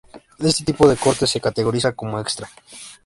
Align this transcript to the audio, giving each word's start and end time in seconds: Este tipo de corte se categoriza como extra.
Este 0.49 0.63
tipo 0.65 0.87
de 0.89 0.97
corte 0.97 1.27
se 1.27 1.39
categoriza 1.39 1.93
como 1.93 2.19
extra. 2.19 2.49